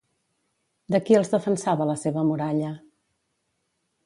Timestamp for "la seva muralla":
1.91-2.73